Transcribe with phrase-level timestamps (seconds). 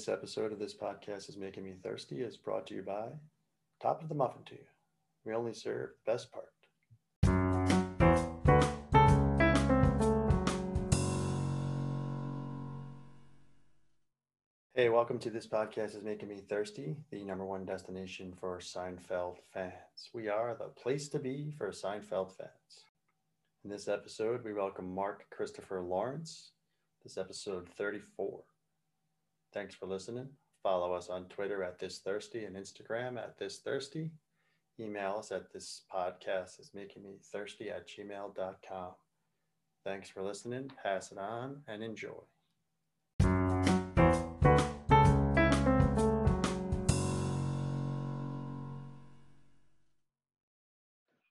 [0.00, 3.08] This episode of this podcast is making me thirsty is brought to you by
[3.82, 4.64] Top of the Muffin to you.
[5.26, 6.46] We only serve the best part.
[14.72, 19.36] Hey, welcome to this podcast is making me thirsty, the number one destination for Seinfeld
[19.52, 20.08] fans.
[20.14, 22.86] We are the place to be for Seinfeld fans.
[23.64, 26.52] In this episode, we welcome Mark Christopher Lawrence.
[27.02, 28.40] This episode 34.
[29.52, 30.28] Thanks for listening.
[30.62, 34.10] Follow us on Twitter at This Thirsty and Instagram at This Thirsty.
[34.78, 38.92] Email us at this podcast is making me thirsty at gmail.com.
[39.84, 40.70] Thanks for listening.
[40.82, 42.20] Pass it on and enjoy.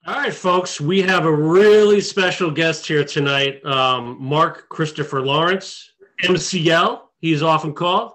[0.05, 5.91] All right, folks, we have a really special guest here tonight, um, Mark Christopher Lawrence,
[6.23, 8.13] MCL, he is often called.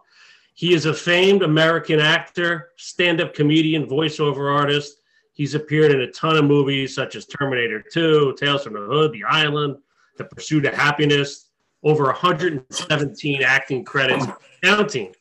[0.55, 5.01] He is a famed American actor, stand up comedian, voiceover artist.
[5.33, 9.13] He's appeared in a ton of movies such as Terminator 2, Tales from the Hood,
[9.13, 9.77] The Island,
[10.17, 11.47] The Pursuit of Happyness,
[11.83, 14.27] over 117 acting credits,
[14.63, 15.13] counting.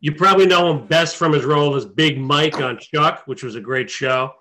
[0.00, 3.54] You probably know him best from his role as Big Mike on Chuck, which was
[3.54, 4.32] a great show.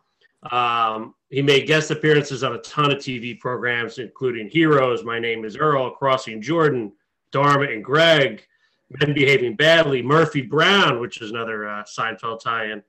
[0.51, 5.45] Um, he made guest appearances on a ton of TV programs, including Heroes, My Name
[5.45, 6.91] is Earl, Crossing Jordan,
[7.31, 8.45] Dharma and Greg,
[8.89, 12.81] Men Behaving Badly, Murphy Brown, which is another uh, Seinfeld tie-in,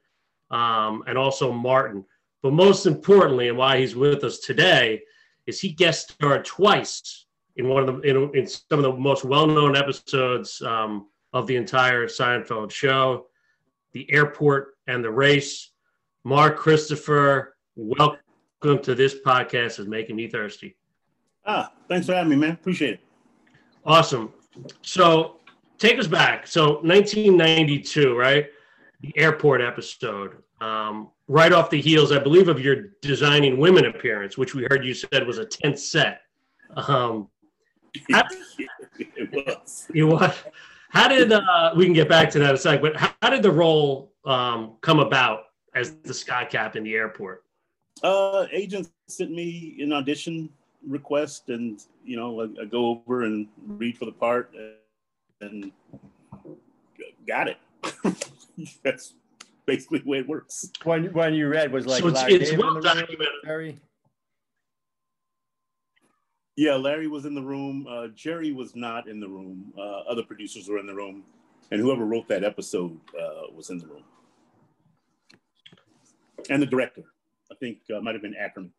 [0.51, 2.05] um, and also Martin.
[2.43, 5.03] But most importantly, and why he's with us today,
[5.47, 9.25] is he guest starred twice in one of the in, in some of the most
[9.25, 13.27] well-known episodes um, of the entire Seinfeld show,
[13.93, 15.71] the airport and the race.
[16.25, 19.81] Mark Christopher, welcome to this podcast.
[19.81, 20.77] Is making me thirsty.
[21.45, 22.53] Ah, thanks for having me, man.
[22.53, 23.01] Appreciate it.
[23.85, 24.33] Awesome.
[24.83, 25.37] So
[25.79, 26.47] take us back.
[26.47, 28.47] So 1992, right?
[29.01, 30.43] The airport episode.
[30.61, 34.85] Um, right off the heels, I believe, of your designing women appearance, which we heard
[34.85, 36.23] you said was a tenth set.
[36.77, 37.29] Um,
[38.11, 38.25] how,
[38.99, 39.87] it was.
[39.93, 40.53] You what?
[40.91, 42.83] How did uh, we can get back to that in a second?
[42.83, 45.45] But how, how did the role um, come about
[45.75, 47.45] as the sky cap in the airport?
[48.03, 50.51] Uh, agents sent me an audition
[50.87, 54.55] request, and you know, I, I go over and read for the part,
[55.41, 55.73] and
[57.27, 57.59] got it.
[58.83, 59.15] That's
[59.67, 60.71] basically the way it works.
[60.85, 63.81] When when you read was like so it's, it's well documented.
[66.57, 67.87] Yeah, Larry was in the room.
[67.89, 69.73] Uh, Jerry was not in the room.
[69.79, 71.23] Uh, other producers were in the room,
[71.71, 74.03] and whoever wrote that episode uh, was in the room,
[76.51, 77.05] and the director.
[77.53, 78.73] I think uh, might have been Ackerman.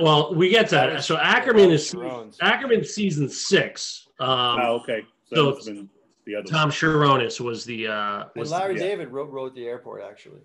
[0.00, 1.04] Well, we get to that.
[1.04, 1.94] So Ackerman is
[2.40, 4.08] Ackerman season six.
[4.20, 5.02] Um, oh, okay.
[5.32, 5.86] So, so
[6.26, 7.88] the other Tom Cherones was the.
[7.88, 8.86] Uh, was and Larry the, yeah.
[8.88, 10.40] David wrote, wrote the airport actually.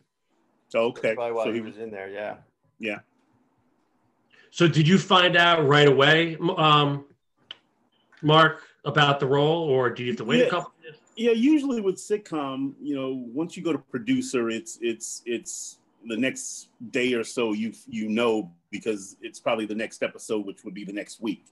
[0.70, 1.10] So okay.
[1.10, 2.10] That's probably why so he, he was in there.
[2.10, 2.38] Yeah.
[2.80, 3.00] Yeah.
[4.52, 7.06] So did you find out right away, um,
[8.22, 10.46] Mark, about the role, or do you have to wait yeah.
[10.46, 10.74] a couple?
[10.84, 11.00] Days?
[11.16, 16.18] Yeah, usually with sitcom, you know, once you go to producer, it's it's it's the
[16.18, 20.74] next day or so you you know because it's probably the next episode which would
[20.74, 21.46] be the next week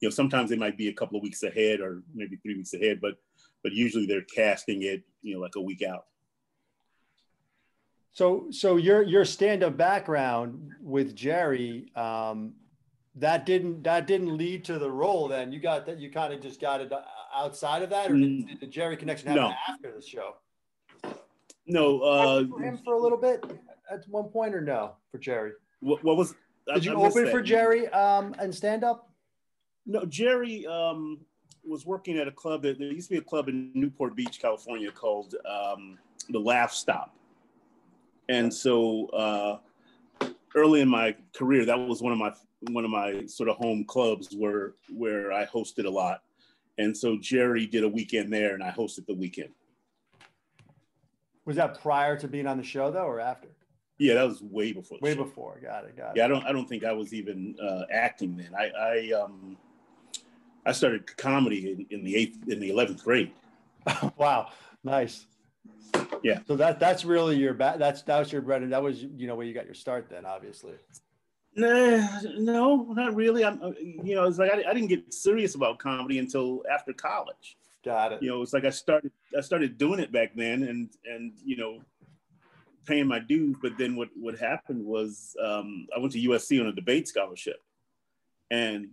[0.00, 2.74] you know sometimes they might be a couple of weeks ahead or maybe three weeks
[2.74, 3.14] ahead but
[3.62, 6.06] but usually they're casting it you know like a week out
[8.12, 12.52] so so your your stand-up background with jerry um
[13.14, 16.40] that didn't that didn't lead to the role then you got that you kind of
[16.40, 16.90] just got it
[17.34, 18.48] outside of that or did, mm.
[18.48, 19.54] did the jerry connection happen no.
[19.68, 20.36] after the show
[21.70, 23.44] no, uh, for him for a little bit
[23.90, 25.52] at one point, or no for Jerry?
[25.80, 26.34] What, what was?
[26.72, 29.10] Did you open for Jerry um, and stand up?
[29.86, 31.18] No, Jerry um,
[31.64, 34.38] was working at a club that there used to be a club in Newport Beach,
[34.40, 35.98] California, called um,
[36.28, 37.14] the Laugh Stop,
[38.28, 39.58] and so uh,
[40.54, 42.32] early in my career, that was one of my
[42.68, 46.22] one of my sort of home clubs where where I hosted a lot,
[46.78, 49.50] and so Jerry did a weekend there, and I hosted the weekend.
[51.46, 53.48] Was that prior to being on the show though, or after?
[53.98, 54.98] Yeah, that was way before.
[55.00, 55.24] way show.
[55.24, 55.60] before.
[55.62, 55.96] Got it.
[55.96, 56.16] Got it.
[56.16, 56.44] Yeah, I don't.
[56.44, 58.50] I don't think I was even uh, acting then.
[58.58, 59.56] I, I um,
[60.64, 63.32] I started comedy in, in the eighth, in the eleventh grade.
[64.16, 64.50] wow,
[64.84, 65.26] nice.
[66.22, 66.40] Yeah.
[66.46, 67.78] So that that's really your back.
[67.78, 70.08] That's that was your bread and that was you know where you got your start
[70.08, 70.74] then, obviously.
[71.56, 72.06] Nah,
[72.38, 73.44] no, not really.
[73.44, 76.92] I'm, uh, you know, it's like I, I didn't get serious about comedy until after
[76.92, 77.56] college.
[77.84, 78.22] Got it.
[78.22, 81.56] You know, it's like I started I started doing it back then, and and you
[81.56, 81.80] know,
[82.86, 83.56] paying my dues.
[83.62, 87.62] But then what what happened was um, I went to USC on a debate scholarship,
[88.50, 88.88] and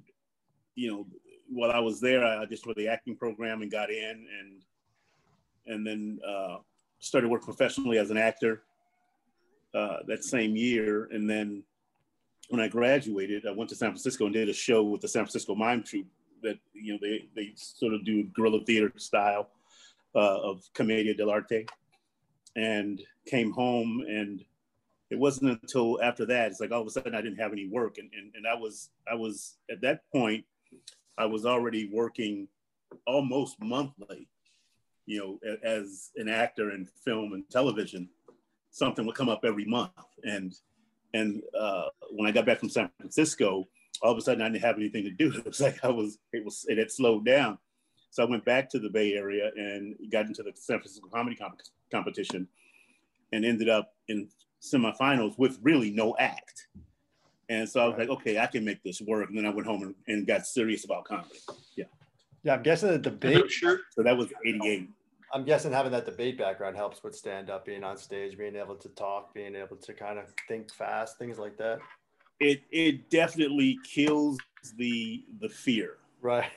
[0.76, 1.08] you know,
[1.50, 4.64] while I was there, I auditioned for the acting program and got in, and
[5.66, 6.58] and then uh,
[7.00, 8.64] started work professionally as an actor
[9.74, 11.10] uh, that same year.
[11.12, 11.64] And then
[12.50, 15.24] when I graduated, I went to San Francisco and did a show with the San
[15.24, 16.08] Francisco Mime Troupe
[16.44, 19.50] that you know they they sort of do guerrilla theater style
[20.16, 21.68] uh, of commedia dell'arte,
[22.56, 24.04] and came home.
[24.08, 24.44] And
[25.10, 27.68] it wasn't until after that it's like all of a sudden I didn't have any
[27.68, 27.98] work.
[27.98, 30.46] And and, and I was I was at that point
[31.18, 32.48] I was already working
[33.06, 34.28] almost monthly,
[35.06, 38.10] you know, as an actor in film and television.
[38.72, 39.92] Something would come up every month,
[40.24, 40.54] and
[41.14, 43.68] and uh, when I got back from San Francisco,
[44.02, 45.32] all of a sudden I didn't have anything to do.
[45.38, 47.58] It was like I was it was it had slowed down.
[48.10, 51.36] So I went back to the Bay Area and got into the San Francisco Comedy
[51.36, 51.62] comp-
[51.92, 52.48] Competition,
[53.32, 54.30] and ended up in
[54.62, 56.68] semifinals with really no act.
[57.50, 59.30] And so I was like, okay, I can make this work.
[59.30, 61.40] And then I went home and, and got serious about comedy.
[61.76, 61.86] Yeah.
[62.44, 63.50] Yeah, I'm guessing the debate.
[63.52, 63.80] Sure.
[63.92, 64.90] So that was 88.
[65.34, 68.76] I'm guessing having that debate background helps with stand up, being on stage, being able
[68.76, 71.80] to talk, being able to kind of think fast, things like that.
[72.40, 74.38] It it definitely kills
[74.78, 75.98] the the fear.
[76.22, 76.50] Right.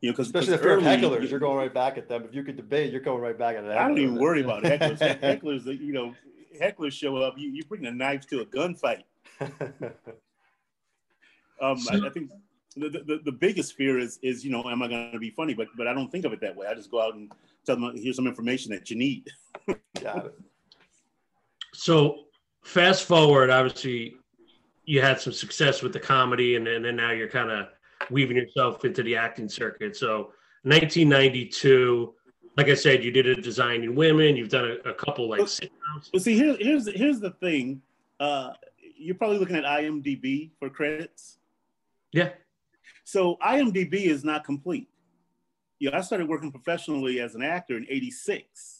[0.00, 2.24] You know, because especially if you're hecklers, you're going right back at them.
[2.24, 3.76] If you could debate, you're going right back at them.
[3.76, 4.98] I don't even worry about hecklers.
[5.20, 6.14] hecklers, you know,
[6.60, 7.34] hecklers show up.
[7.38, 9.02] You you bring a knife to a gunfight.
[9.40, 9.50] um,
[11.60, 12.30] I, I, think
[12.76, 15.54] the, the, the biggest fear is is you know am I going to be funny?
[15.54, 16.66] But but I don't think of it that way.
[16.66, 17.32] I just go out and
[17.64, 19.28] tell them here's some information that you need.
[20.00, 20.34] Got it.
[21.74, 22.24] So
[22.64, 24.16] fast forward, obviously,
[24.86, 27.66] you had some success with the comedy, and, and then now you're kind of
[28.10, 29.96] weaving yourself into the acting circuit.
[29.96, 32.14] So 1992
[32.56, 34.36] like I said, you did a Designing Women.
[34.36, 36.10] You've done a, a couple like sitcoms.
[36.12, 37.82] Well, see, here, here's here's the thing.
[38.18, 38.52] Uh,
[38.96, 41.38] you're probably looking at IMDb for credits.
[42.12, 42.30] Yeah.
[43.04, 44.88] So IMDb is not complete.
[45.78, 48.75] Yeah, I started working professionally as an actor in '86.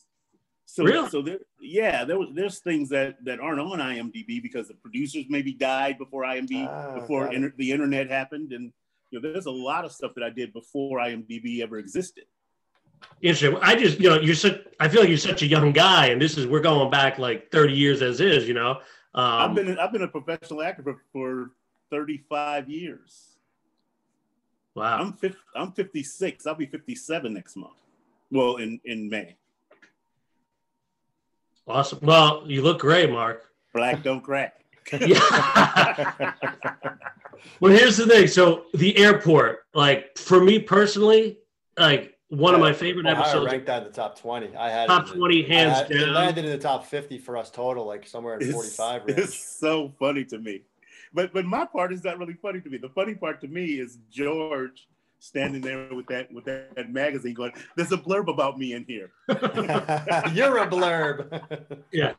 [0.68, 1.08] So, really?
[1.08, 5.24] so there, yeah, there was there's things that that aren't on IMDb because the producers
[5.28, 8.72] maybe died before IMDb ah, before inter, the internet happened, and
[9.10, 12.24] you know, there's a lot of stuff that I did before IMDb ever existed.
[13.22, 13.58] Interesting.
[13.62, 14.60] I just, you know, you're such.
[14.80, 17.50] I feel like you're such a young guy, and this is we're going back like
[17.52, 18.48] 30 years as is.
[18.48, 18.70] You know,
[19.14, 21.50] um, I've been I've been a professional actor for, for
[21.90, 23.36] 35 years.
[24.74, 24.98] Wow.
[24.98, 26.46] I'm 50, I'm 56.
[26.46, 27.78] I'll be 57 next month.
[28.30, 29.36] Well, in in May.
[31.66, 31.98] Awesome.
[32.02, 33.44] Well, you look great, Mark.
[33.74, 34.64] Black don't crack.
[35.00, 35.18] yeah.
[37.60, 38.28] well, here's the thing.
[38.28, 41.38] So the airport, like for me personally,
[41.76, 43.46] like one yeah, of my favorite Ohio episodes.
[43.46, 44.54] I ranked that in the top twenty.
[44.56, 46.00] I had top twenty hands had, down.
[46.00, 49.02] It landed in the top fifty for us total, like somewhere in forty five.
[49.08, 50.62] It's so funny to me,
[51.12, 52.78] but but my part is not really funny to me.
[52.78, 54.86] The funny part to me is George
[55.18, 57.52] standing there with that with that, that magazine going.
[57.76, 59.10] There's a blurb about me in here.
[59.28, 61.82] You're a blurb.
[61.92, 62.12] yeah,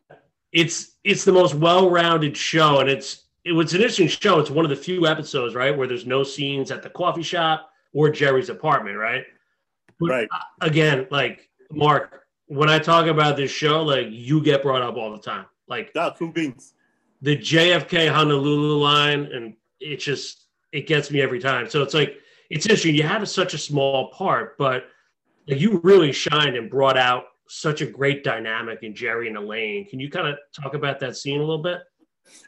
[0.51, 4.39] it's it's the most well rounded show, and it's it was an interesting show.
[4.39, 7.69] It's one of the few episodes right where there's no scenes at the coffee shop
[7.93, 9.23] or Jerry's apartment, right?
[10.01, 10.27] right.
[10.31, 14.95] Uh, again, like Mark, when I talk about this show, like you get brought up
[14.95, 15.45] all the time.
[15.67, 16.73] Like yeah, two beans.
[17.21, 21.69] The JFK Honolulu line, and it just it gets me every time.
[21.69, 22.17] So it's like
[22.49, 22.95] it's interesting.
[22.95, 24.85] You had such a small part, but
[25.47, 29.87] like, you really shined and brought out such a great dynamic in Jerry and Elaine.
[29.89, 31.81] Can you kind of talk about that scene a little bit?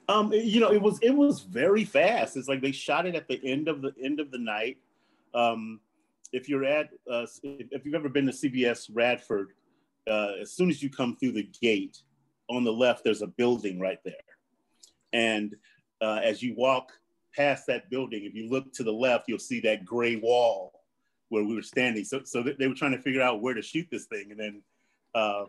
[0.09, 2.35] Um, you know, it was it was very fast.
[2.35, 4.77] It's like they shot it at the end of the end of the night.
[5.33, 5.79] Um,
[6.33, 9.53] if you're at, uh, if you've ever been to CBS Radford,
[10.09, 12.01] uh, as soon as you come through the gate,
[12.49, 14.13] on the left, there's a building right there.
[15.13, 15.55] And
[16.01, 16.91] uh, as you walk
[17.35, 20.73] past that building, if you look to the left, you'll see that gray wall
[21.29, 22.03] where we were standing.
[22.03, 24.31] So, so they were trying to figure out where to shoot this thing.
[24.31, 24.61] And then
[25.13, 25.45] uh,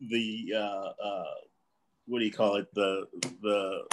[0.00, 1.34] the, uh, uh,
[2.06, 2.66] what do you call it?
[2.74, 3.06] The,
[3.42, 3.84] the,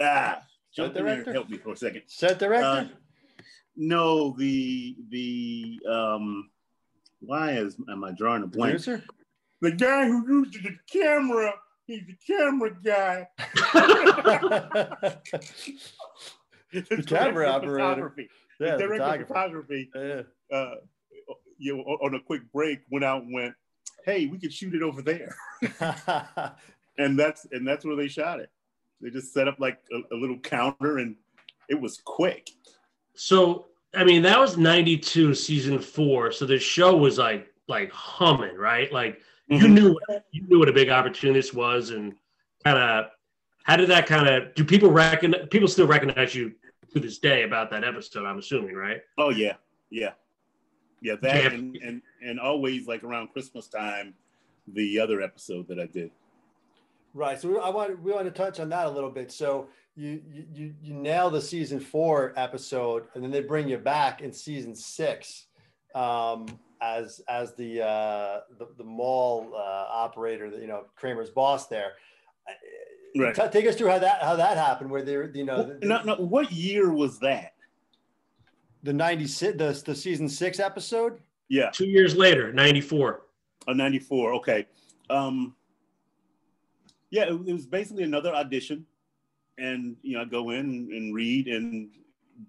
[0.00, 0.42] ah,
[0.76, 2.02] in here help me for a second.
[2.06, 2.64] Set director?
[2.64, 2.86] Uh,
[3.76, 6.50] no, the the um
[7.20, 8.72] why is am I drawing a blank?
[8.72, 9.04] Producer?
[9.60, 11.54] The guy who uses the camera,
[11.86, 13.28] he's the camera guy.
[16.72, 18.14] the camera operator.
[18.60, 19.90] Yeah, the director of photography.
[19.94, 20.22] Yeah.
[20.52, 20.74] Uh,
[21.58, 23.54] you know, on a quick break, went out and went,
[24.04, 25.34] "Hey, we could shoot it over there,"
[26.98, 28.50] and that's and that's where they shot it.
[29.00, 31.16] They just set up like a, a little counter, and
[31.68, 32.50] it was quick.
[33.14, 36.32] So I mean, that was '92, season four.
[36.32, 38.92] So the show was like like humming, right?
[38.92, 39.20] Like
[39.52, 39.66] mm-hmm.
[39.66, 39.98] you knew
[40.30, 42.14] you knew what a big opportunity this was, and
[42.64, 43.06] kind of
[43.64, 46.52] how did that kind of do people recognize people still recognize you
[46.92, 48.26] to this day about that episode.
[48.26, 49.00] I'm assuming, right?
[49.18, 49.54] Oh yeah,
[49.90, 50.12] yeah,
[51.00, 51.16] yeah.
[51.20, 51.50] That Yeah.
[51.50, 54.14] and, and and always like around Christmas time,
[54.68, 56.10] the other episode that I did.
[57.14, 57.40] Right.
[57.40, 59.30] So we, I want we want to touch on that a little bit.
[59.30, 63.78] So you you you, you nail the season four episode, and then they bring you
[63.78, 65.46] back in season six
[65.94, 66.46] um,
[66.96, 71.92] as as the uh, the, the mall uh, operator, that you know Kramer's boss there.
[73.16, 73.34] Right.
[73.34, 74.90] Ta- Take us through how that how that happened.
[74.90, 76.14] Where they're you know the, no, no.
[76.16, 77.54] What year was that?
[78.84, 81.18] the ninety six the the season six episode.
[81.48, 83.22] Yeah, Two years later, '94.
[83.68, 84.34] a '94.
[84.34, 84.66] Okay.
[85.10, 85.54] Um,
[87.10, 88.86] yeah, it, it was basically another audition,
[89.58, 91.90] and you know, I go in and read and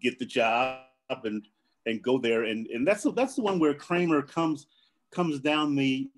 [0.01, 0.79] get the job
[1.23, 1.45] and
[1.85, 4.67] and go there, and and that's the, that's the one where Kramer comes
[5.11, 6.09] comes down the.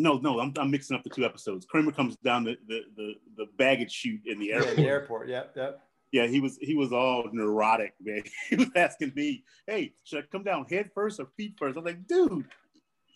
[0.00, 1.66] No, no, I'm, I'm mixing up the two episodes.
[1.66, 4.76] Kramer comes down the the the, the baggage chute in the Yeah, airport.
[4.76, 5.28] the airport.
[5.28, 5.52] Yep.
[5.56, 5.80] Yep.
[6.12, 8.22] Yeah, he was he was all neurotic, man.
[8.48, 11.76] He was asking me, "Hey, should I come down head first or feet first?
[11.76, 12.46] I'm like, "Dude,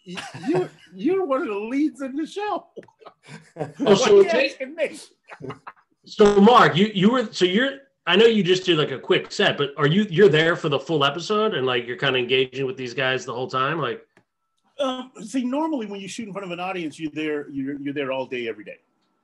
[0.05, 0.17] you
[0.49, 2.67] you're, you're one of the leads in the show.
[3.87, 4.99] Oh, so you take- asking me?"
[6.05, 9.31] So Mark, you you were so you're I know you just did like a quick
[9.31, 12.21] set, but are you you're there for the full episode and like you're kind of
[12.23, 13.79] engaging with these guys the whole time?
[13.79, 14.07] Like
[14.81, 17.95] Um, see, normally when you shoot in front of an audience, you're there you're you're
[17.95, 18.79] there all day every day.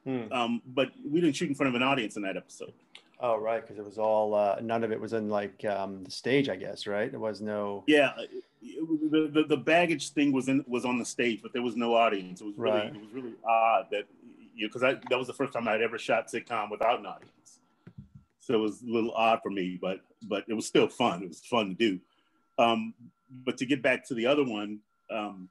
[0.05, 0.33] Hmm.
[0.33, 2.73] Um, but we didn't shoot in front of an audience in that episode.
[3.21, 6.11] Oh, right, because it was all uh, none of it was in like um, the
[6.11, 7.11] stage, I guess, right?
[7.11, 7.83] There was no.
[7.89, 8.23] Yeah, uh,
[8.63, 11.95] the, the the baggage thing was in was on the stage, but there was no
[11.95, 12.41] audience.
[12.41, 12.95] It was really Right.
[12.95, 14.05] it was really odd that
[14.55, 17.33] you because I that was the first time I'd ever shot sitcom without an audience,
[18.49, 21.23] so it was a little odd for me, but but it was still fun.
[21.23, 22.01] It was fun to do.
[22.59, 22.95] Um,
[23.45, 24.79] but to get back to the other one,
[25.11, 25.51] um,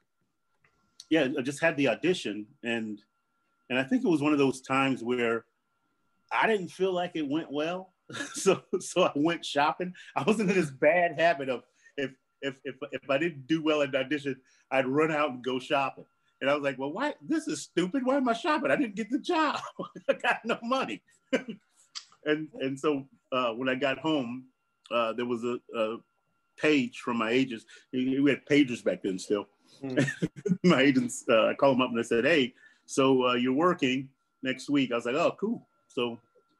[1.08, 3.00] yeah, I just had the audition and
[3.70, 5.44] and I think it was one of those times where
[6.32, 7.90] I didn't feel like it went well,
[8.34, 9.94] so so I went shopping.
[10.16, 11.62] I was in this bad habit of
[11.96, 12.10] if
[12.42, 14.34] if if if I didn't do well at the audition,
[14.72, 16.04] I'd run out and go shopping.
[16.40, 17.14] And I was like, well, why?
[17.22, 18.04] This is stupid.
[18.04, 18.72] Why am I shopping?
[18.72, 19.60] I didn't get the job.
[20.08, 21.00] I got no money.
[22.28, 24.44] and and so uh, when I got home,
[24.90, 25.96] uh, there was a, a
[26.56, 27.64] page from my agents.
[27.92, 29.46] We had pagers back then still.
[29.80, 29.98] Hmm.
[30.64, 32.54] my agents, uh, I called them up and I said, hey,
[32.86, 34.08] so uh, you're working
[34.42, 34.92] next week.
[34.92, 35.66] I was like, oh, cool.
[35.88, 36.18] So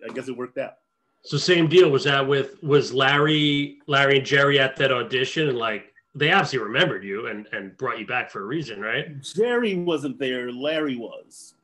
[0.09, 0.75] I guess it worked out.
[1.23, 5.59] so same deal was that with was Larry Larry and Jerry at that audition and
[5.59, 9.21] like they obviously remembered you and and brought you back for a reason, right?
[9.23, 10.53] Jerry wasn't there.
[10.53, 11.55] Larry was.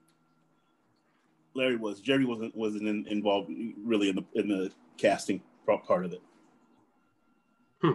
[1.55, 2.01] Larry was.
[2.01, 3.51] Jerry wasn't wasn't in, involved
[3.83, 6.23] really in the in the casting pro- part of it.
[7.81, 7.91] Hmm.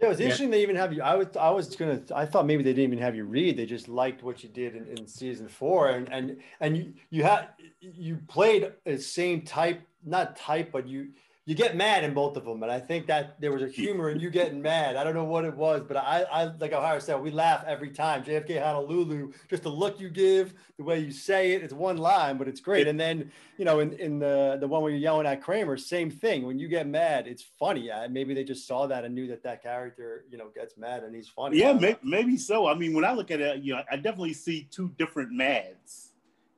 [0.00, 0.24] Yeah, it was Yeah.
[0.24, 0.50] interesting.
[0.50, 1.02] They even have you.
[1.02, 2.02] I was, I was gonna.
[2.14, 3.56] I thought maybe they didn't even have you read.
[3.56, 7.22] They just liked what you did in, in season four, and and and you you
[7.22, 7.48] had
[7.80, 11.08] you played the same type, not type, but you
[11.44, 14.10] you get mad in both of them, and I think that there was a humor
[14.10, 14.94] in you getting mad.
[14.94, 17.90] I don't know what it was, but I I like O'Hara said, we laugh every
[17.90, 18.22] time.
[18.22, 21.64] JFK Honolulu, just the look you give, the way you say it.
[21.64, 22.86] It's one line, but it's great.
[22.86, 26.12] And then you know, in, in the the one where you're yelling at Kramer, same
[26.12, 26.46] thing.
[26.46, 27.90] When you get mad, it's funny.
[27.90, 31.02] Uh, maybe they just saw that and knew that that character, you know, gets mad
[31.02, 31.58] and he's funny.
[31.58, 32.68] Yeah, I may, maybe so.
[32.68, 36.11] I mean, when I look at it, you know, I definitely see two different Mads.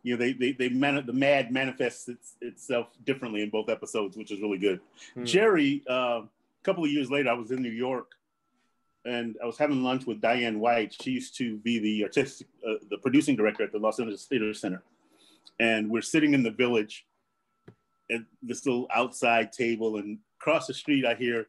[0.05, 4.19] You know, they they they man, the Mad manifests its, itself differently in both episodes,
[4.19, 4.81] which is really good.
[5.15, 5.25] Hmm.
[5.25, 6.29] Jerry, uh, a
[6.63, 8.13] couple of years later, I was in New York,
[9.07, 10.95] and I was having lunch with Diane White.
[11.01, 14.53] She used to be the artistic, uh, the producing director at the Los Angeles Theater
[14.53, 14.83] Center,
[15.59, 17.07] and we're sitting in the village
[18.11, 21.47] at this little outside table, and across the street, I hear,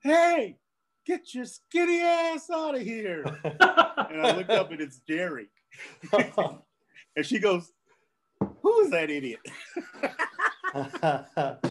[0.00, 0.56] "Hey,
[1.06, 5.46] get your skinny ass out of here!" and I look up, and it's Jerry,
[6.12, 7.70] and she goes,
[8.64, 9.40] "Who is that idiot?"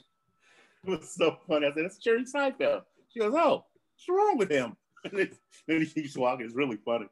[0.85, 1.67] It was so funny.
[1.67, 2.81] I said, "That's Jerry Seinfeld."
[3.13, 5.31] She goes, "Oh, what's wrong with him?" And then-
[5.67, 6.45] then he keeps walking.
[6.45, 7.07] It's really funny.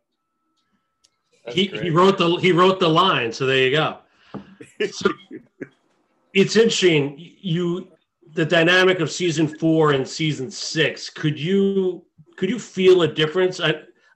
[1.45, 1.83] That's he, great.
[1.83, 3.97] he wrote the he wrote the line, so there you go.
[4.91, 5.09] So
[6.33, 7.15] it's interesting.
[7.17, 7.88] You
[8.33, 11.09] the dynamic of season four and season six.
[11.09, 12.05] Could you
[12.38, 13.59] could you feel a difference?
[13.59, 13.69] I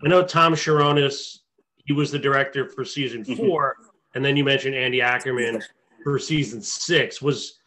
[0.03, 1.43] I know Tom Cherones,
[1.85, 3.37] he was the director for season Mhm.
[3.37, 3.75] 4
[4.15, 5.61] and then you mentioned Andy Ackerman
[6.03, 7.21] for season six.
[7.21, 7.59] Was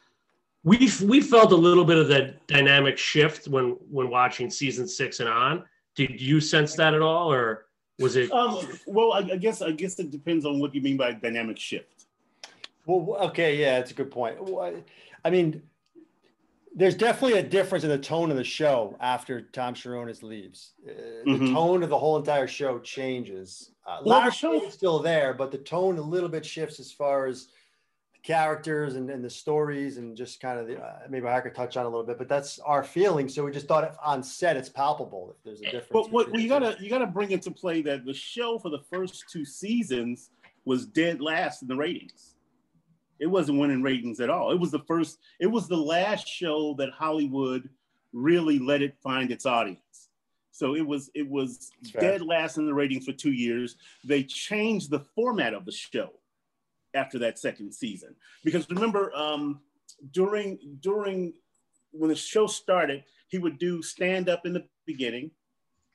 [0.64, 5.21] we we felt a little bit of that dynamic shift when when watching season six
[5.21, 5.64] and on.
[5.95, 7.67] Did you sense that at all, or
[7.99, 8.33] was it?
[8.33, 11.59] um, well, I, I guess I guess it depends on what you mean by dynamic
[11.59, 12.07] shift.
[12.87, 14.43] Well, okay, yeah, that's a good point.
[14.43, 14.83] Well, I
[15.25, 15.62] I mean,
[16.75, 20.73] there's definitely a difference in the tone of the show after Tom Cherones leaves.
[20.87, 20.93] Uh,
[21.25, 21.53] The Mhm.
[21.53, 23.73] tone of the whole entire show changes.
[23.87, 26.79] Uh, Well, the Larry show- is still there, but the tone a little bit shifts
[26.79, 27.47] as far as
[28.13, 31.55] the characters and, and the stories and just kind of the uh, maybe I could
[31.55, 33.29] touch on a little bit, but that's our feeling.
[33.29, 35.89] So we just thought on set it's palpable if there's a difference.
[35.93, 38.81] But what between you gotta you gotta bring into play that the show for the
[38.81, 40.31] first two seasons
[40.65, 42.35] was dead last in the ratings.
[43.21, 44.53] It wasn't winning ratings at all.
[44.53, 45.19] It was the first.
[45.41, 47.69] It was the last show that Hollywood
[48.13, 50.09] really let it find its audience.
[50.51, 52.01] So it was it was That's fair.
[52.03, 53.77] dead last in the ratings for two years.
[54.05, 56.11] They changed the format of the show
[56.95, 59.61] after that second season because remember um,
[60.13, 61.35] during during
[61.93, 65.31] when the show started, he would do stand up in the beginning,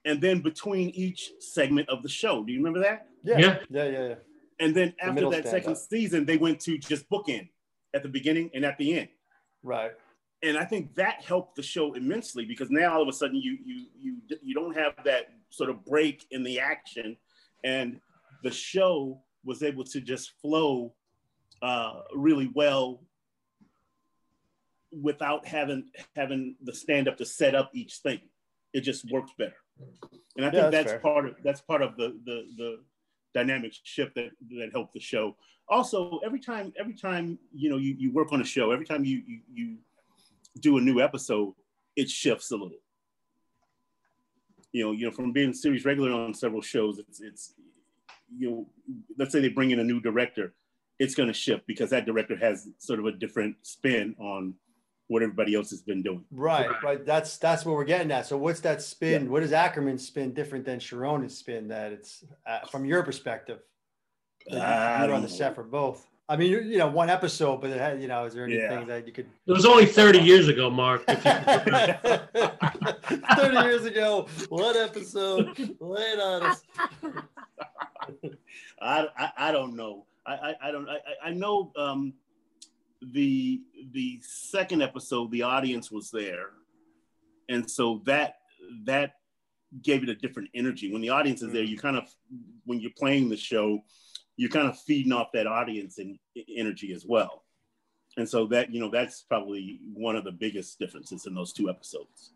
[0.06, 2.44] and then between each segment of the show.
[2.44, 3.08] Do you remember that?
[3.24, 3.58] yeah, Yeah.
[3.70, 4.16] yeah, yeah, yeah.
[4.60, 5.90] And then after that second stand-up.
[5.90, 7.50] season, they went to just bookend
[7.94, 9.10] at the beginning and at the end.
[9.64, 9.92] Right.
[10.42, 13.58] And I think that helped the show immensely because now all of a sudden you
[13.64, 17.16] you you you don't have that sort of break in the action,
[17.64, 18.00] and
[18.44, 20.94] the show was able to just flow
[21.62, 23.02] uh, really well
[25.02, 28.20] without having having the stand up to set up each thing.
[28.74, 29.56] It just works better,
[30.36, 32.80] and I Yeah, think that's that's, part of that's part of the the the
[33.34, 35.36] dynamic shift that that helped the show.
[35.70, 39.06] Also, every time every time you know you, you work on a show, every time
[39.06, 39.78] you you you
[40.60, 41.54] do a new episode,
[41.96, 42.78] it shifts a little.
[44.72, 47.54] You know, you know, from being series regular on several shows, it's it's
[48.38, 48.68] you know,
[49.18, 50.54] let's say they bring in a new director,
[51.00, 54.56] it's going to shift because that director has sort of a different spin on
[55.08, 56.24] what everybody else has been doing.
[56.32, 56.84] Right, Right.
[56.84, 57.06] right.
[57.06, 58.26] That's that's what we're getting at.
[58.26, 59.30] So what's that spin?
[59.30, 61.68] What is Ackerman's spin different than Cherones's spin?
[61.68, 63.60] That it's uh, from your perspective.
[64.50, 66.08] you- I You're don't on the set for both.
[66.30, 68.86] I mean, you you know, one episode, but had, you know, is there anything Yeah.
[68.86, 69.26] that you could?
[69.46, 71.06] It was only 30 years ago, Mark.
[73.36, 75.58] Thirty years ago, one episode.
[75.80, 76.64] Lay it on us.
[78.82, 80.06] I, I, I don't know.
[80.26, 80.88] I, I, I don't.
[80.90, 82.14] I, I- I know um,
[83.12, 86.50] the the second episode, the audience was there,
[87.50, 88.36] and so that
[88.86, 89.14] that
[89.82, 90.92] gave it a different energy.
[90.92, 92.08] When the audience is there, you kind of
[92.66, 93.80] when you're playing the show,
[94.38, 96.18] you're kind of feeding off that audience and
[96.56, 97.44] energy as well.
[98.18, 101.70] And so that you know that's probably one of the biggest differences in those two
[101.70, 102.34] episodes.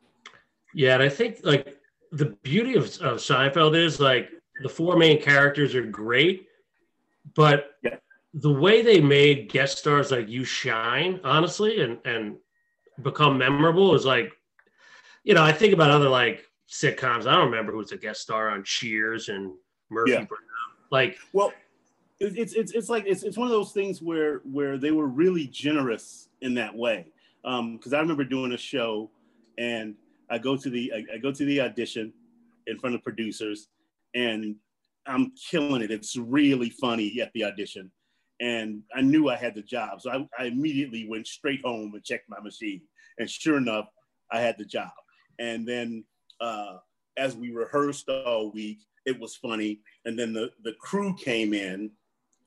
[0.73, 1.77] Yeah, and I think like
[2.11, 4.29] the beauty of, of Seinfeld is like
[4.61, 6.47] the four main characters are great,
[7.35, 7.97] but Yeah.
[8.33, 12.37] The way they made guest stars like you shine, honestly, and and
[13.01, 14.31] become memorable is like,
[15.23, 17.27] you know, I think about other like sitcoms.
[17.27, 19.53] I don't remember who was a guest star on Cheers and
[19.89, 20.25] Murphy Yeah.
[20.25, 20.41] Brown.
[20.91, 21.53] Like, Well,
[22.19, 25.47] it's it's it's like it's it's one of those things where where they were really
[25.47, 27.07] generous in that way.
[27.45, 29.09] Um, because I remember doing a show,
[29.57, 29.95] and
[30.29, 32.11] I go to the I, I go to the audition
[32.65, 33.69] in front of producers,
[34.15, 34.55] and
[35.05, 35.91] I'm killing it.
[35.91, 37.91] It's really funny at the audition,
[38.39, 42.03] and I knew I had the job, so I, I immediately went straight home and
[42.03, 42.81] checked my machine,
[43.17, 43.87] and sure enough,
[44.31, 44.91] I had the job.
[45.39, 46.03] And then
[46.41, 46.77] uh,
[47.17, 49.79] as we rehearsed all week, it was funny.
[50.05, 51.91] And then the, the crew came in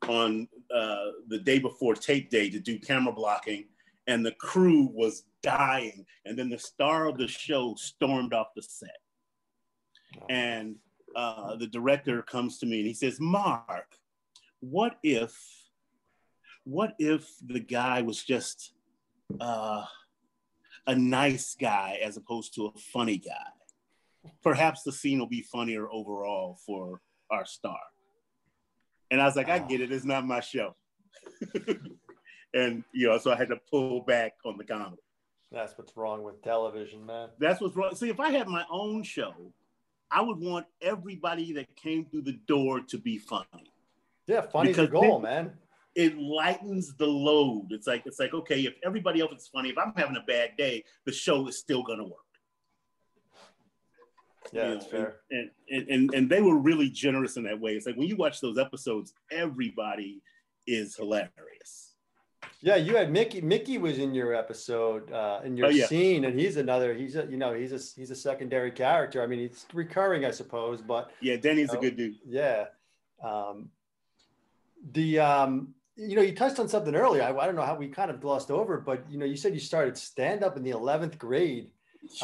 [0.08, 3.66] on uh, the day before tape day to do camera blocking
[4.06, 6.04] and the crew was dying.
[6.24, 8.90] And then the star of the show stormed off the set.
[10.28, 10.76] And
[11.14, 13.96] uh, the director comes to me and he says mark
[14.60, 15.36] what if
[16.64, 18.72] what if the guy was just
[19.40, 19.84] uh,
[20.86, 23.50] a nice guy as opposed to a funny guy
[24.42, 27.78] perhaps the scene will be funnier overall for our star.
[29.10, 29.90] And I was like, I get it.
[29.90, 30.76] It's not my show.
[32.54, 35.02] and, you know, so I had to pull back on the comedy.
[35.50, 37.30] That's what's wrong with television, man.
[37.38, 37.94] That's what's wrong.
[37.96, 39.34] See, if I had my own show,
[40.10, 43.72] I would want everybody that came through the door to be funny.
[44.26, 45.52] Yeah, funny's the goal, they- man.
[45.96, 47.68] It lightens the load.
[47.70, 50.56] It's like, it's like, okay, if everybody else is funny, if I'm having a bad
[50.56, 52.14] day, the show is still gonna work.
[54.52, 55.16] Yeah, you that's know, fair.
[55.30, 57.74] And, and and and they were really generous in that way.
[57.74, 60.22] It's like when you watch those episodes, everybody
[60.66, 61.94] is hilarious.
[62.62, 63.40] Yeah, you had Mickey.
[63.40, 65.86] Mickey was in your episode, uh, in your Oh, yeah.
[65.86, 66.94] scene, and he's another.
[66.94, 69.22] He's a, you know, he's a he's a secondary character.
[69.22, 71.80] I mean, he's recurring, I suppose, but Yeah, Danny's a Oh.
[71.80, 72.16] good dude.
[72.26, 72.66] yeah.
[73.22, 73.70] Um,
[74.92, 77.22] the um, you know, you touched on something earlier.
[77.22, 79.54] I, I don't know how we kind of glossed over, but you know, you said
[79.54, 81.70] you started stand up in the eleventh grade.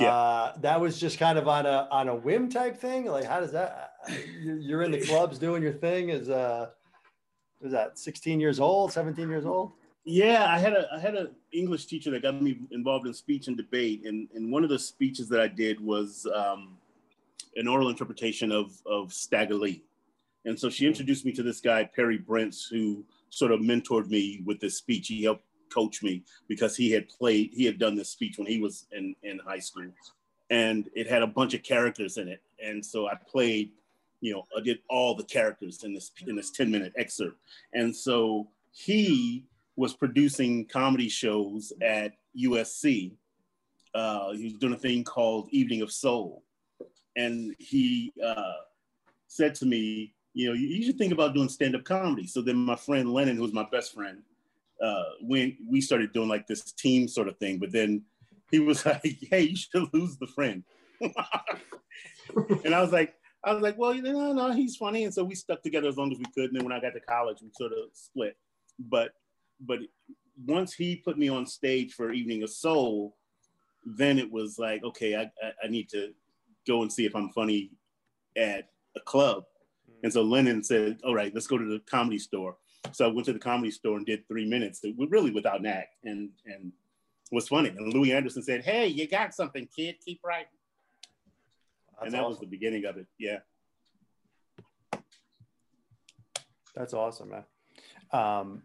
[0.01, 0.11] Yeah.
[0.11, 3.05] Uh, that was just kind of on a on a whim type thing.
[3.07, 3.93] Like, how does that?
[4.41, 6.09] You're, you're in the clubs doing your thing.
[6.11, 6.71] Is uh,
[7.61, 9.73] was that 16 years old, 17 years old?
[10.05, 13.49] Yeah, I had a I had an English teacher that got me involved in speech
[13.49, 16.77] and debate, and and one of the speeches that I did was um,
[17.57, 19.83] an oral interpretation of of Stagger Lee,
[20.45, 24.43] and so she introduced me to this guy Perry Brents, who sort of mentored me
[24.45, 25.09] with this speech.
[25.09, 28.61] He helped coach me because he had played, he had done this speech when he
[28.61, 29.91] was in, in high school.
[30.51, 32.41] And it had a bunch of characters in it.
[32.65, 33.73] And so I played,
[34.21, 37.37] you know, I did all the characters in this in this 10 minute excerpt.
[37.75, 39.45] And so he
[39.77, 43.13] was producing comedy shows at USC.
[43.95, 46.43] Uh, he was doing a thing called Evening of Soul.
[47.17, 48.53] And he uh,
[49.27, 52.27] said to me, you know, you, you should think about doing stand-up comedy.
[52.27, 54.19] So then my friend Lennon, who's my best friend,
[54.83, 58.03] uh, when we started doing like this team sort of thing, but then
[58.51, 60.63] he was like, "Hey, you should lose the friend,"
[61.01, 65.25] and I was like, "I was like, well, you know, no, he's funny," and so
[65.25, 66.51] we stuck together as long as we could.
[66.51, 68.37] And then when I got to college, we sort of split.
[68.79, 69.13] But
[69.59, 69.79] but
[70.45, 73.17] once he put me on stage for Evening of Soul,
[73.87, 76.13] then it was like, okay, I, I, I need to
[76.67, 77.71] go and see if I'm funny
[78.37, 79.45] at a club.
[80.07, 82.59] And so Lennon said, all right, let's go to the comedy store.
[82.93, 85.97] So I went to the comedy store and did three minutes, really without an act,
[86.05, 86.71] and and
[87.33, 87.71] was funny.
[87.71, 89.97] And Louie Anderson said, "Hey, you got something, kid.
[90.05, 90.47] Keep writing."
[91.91, 92.31] That's and that awesome.
[92.31, 93.07] was the beginning of it.
[93.19, 93.39] Yeah.
[96.77, 97.45] That's awesome, man.
[98.13, 98.63] Um,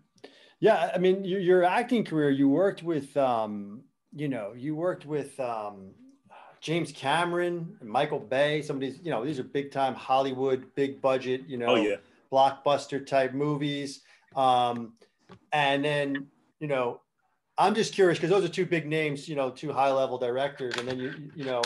[0.59, 3.81] yeah, I mean, your, your, acting career, you worked with, um,
[4.13, 5.95] you know, you worked with um,
[6.61, 8.61] James Cameron and Michael Bay.
[8.61, 11.75] Some of these, you know, these are big time Hollywood, big budget, you know, oh,
[11.75, 11.95] yeah.
[12.31, 14.01] blockbuster type movies.
[14.35, 14.93] Um,
[15.51, 16.27] and then,
[16.59, 17.01] you know,
[17.57, 20.77] I'm just curious because those are two big names, you know, two high level directors.
[20.77, 21.63] And then you, you know,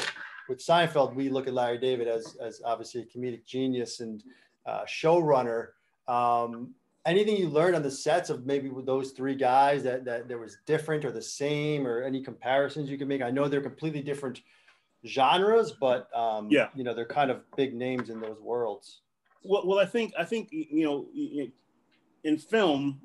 [0.48, 4.24] with Seinfeld, we look at Larry David as, as obviously a comedic genius and
[4.66, 5.70] uh, showrunner.
[6.08, 6.74] Um,
[7.06, 10.38] anything you learned on the sets of maybe with those three guys that, that there
[10.38, 13.22] was different or the same or any comparisons you can make?
[13.22, 14.42] I know they're completely different
[15.06, 19.02] genres, but um, yeah, you know, they're kind of big names in those worlds.
[19.44, 21.06] Well, well, I think, I think, you know,
[22.24, 23.00] in film,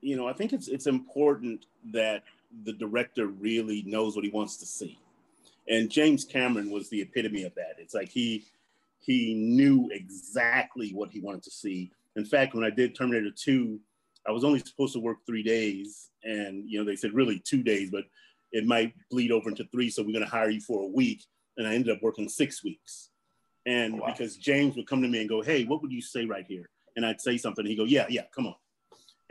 [0.00, 2.22] you know, I think it's it's important that
[2.64, 4.98] the director really knows what he wants to see.
[5.68, 7.76] And James Cameron was the epitome of that.
[7.78, 8.44] It's like he
[9.00, 11.90] he knew exactly what he wanted to see.
[12.14, 13.80] In fact, when I did Terminator 2,
[14.26, 16.10] I was only supposed to work three days.
[16.24, 18.04] And you know, they said really two days, but
[18.52, 19.90] it might bleed over into three.
[19.90, 21.24] So we're gonna hire you for a week.
[21.56, 23.10] And I ended up working six weeks.
[23.66, 24.06] And oh, wow.
[24.12, 26.68] because James would come to me and go, Hey, what would you say right here?
[26.96, 27.64] And I'd say something.
[27.64, 28.54] He'd go, Yeah, yeah, come on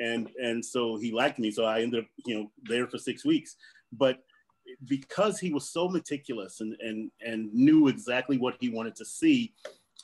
[0.02, 1.52] and and so he liked me.
[1.52, 3.56] So I ended up, you know, there for six weeks.
[3.94, 4.20] But
[4.88, 9.54] because he was so meticulous and and and knew exactly what he wanted to see,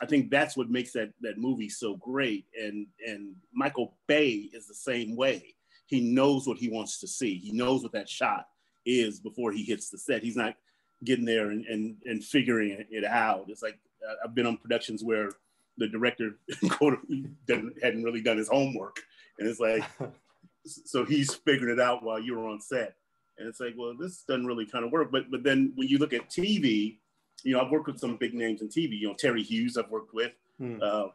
[0.01, 2.45] I think that's what makes that that movie so great.
[2.59, 5.55] And and Michael Bay is the same way.
[5.87, 7.37] He knows what he wants to see.
[7.39, 8.47] He knows what that shot
[8.85, 10.23] is before he hits the set.
[10.23, 10.55] He's not
[11.03, 13.45] getting there and and, and figuring it out.
[13.49, 15.31] It's like uh, I've been on productions where
[15.77, 16.39] the director
[16.79, 18.99] hadn't really done his homework
[19.39, 19.83] and it's like,
[20.65, 22.95] so he's figuring it out while you were on set.
[23.37, 25.11] And it's like, well, this doesn't really kind of work.
[25.11, 26.97] But but then when you look at TV,
[27.43, 28.99] you know, I've worked with some big names in TV.
[28.99, 30.31] You know, Terry Hughes, I've worked with.
[30.57, 30.77] Hmm.
[30.81, 31.07] Uh,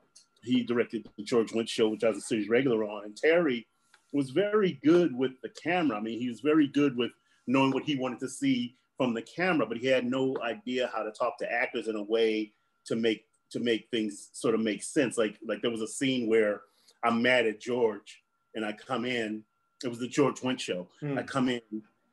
[0.45, 3.05] he directed the George Wendt show, which I was a series regular on.
[3.05, 3.67] And Terry
[4.13, 5.97] was very good with the camera.
[5.97, 7.11] I mean, he was very good with
[7.47, 11.03] knowing what he wanted to see from the camera, but he had no idea how
[11.03, 12.53] to talk to actors in a way
[12.87, 15.19] to make to make things sort of make sense.
[15.19, 16.63] Like like there was a scene where
[17.05, 18.23] I'm mad at George,
[18.55, 19.45] and I come in.
[19.85, 20.87] It was the George Wendt show.
[21.03, 21.19] Mm.
[21.19, 21.61] I come in,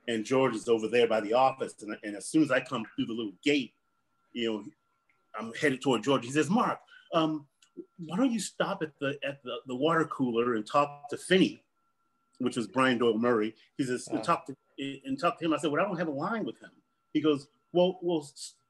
[0.08, 2.86] and George is over there by the office, and, and as soon as I come
[2.96, 3.74] through the little gate,
[4.34, 4.64] you know,
[5.40, 6.26] I'm headed toward George.
[6.26, 6.80] He says, "Mark,
[7.14, 7.46] um,
[8.06, 11.64] why don't you stop at the at the, the water cooler and talk to Finney,
[12.40, 15.58] which was Brian Doyle Murray." He says, and "Talk to and talk to him." I
[15.58, 16.72] said, "Well, I don't have a line with him."
[17.14, 18.28] He goes, "Well, we'll,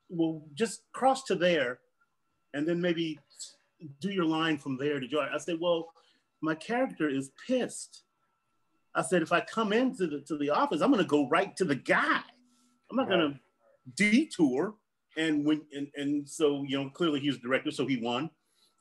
[0.10, 1.80] we'll just cross to there,
[2.54, 3.19] and then maybe
[4.02, 5.89] do your line from there to George." I said, "Well."
[6.41, 8.04] my character is pissed.
[8.95, 11.65] I said, if I come into the to the office, I'm gonna go right to
[11.65, 12.22] the guy.
[12.89, 13.19] I'm not right.
[13.19, 13.39] gonna
[13.95, 14.76] detour.
[15.17, 18.30] And when and, and so you know, clearly he's a director, so he won.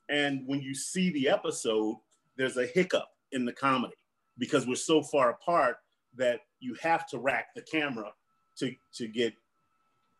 [0.08, 1.96] And when you see the episode,
[2.36, 3.96] there's a hiccup in the comedy
[4.38, 5.78] because we're so far apart
[6.18, 8.12] that you have to rack the camera
[8.58, 9.34] to to get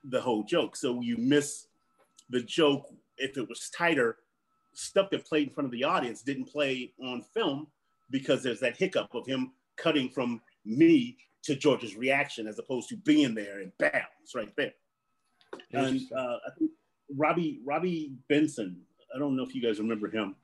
[0.05, 0.77] the whole joke.
[0.77, 1.67] So you miss
[2.31, 4.17] the joke if it was tighter
[4.75, 7.67] stuff that played in front of the audience didn't play on film
[8.11, 12.97] because there's that hiccup of him cutting from me to George's reaction as opposed to
[12.97, 14.73] being there and bam, it's right there.
[15.73, 16.71] And uh, I think
[17.17, 18.81] Robby Robby Benson,
[19.15, 20.37] I don't know if you guys remember him,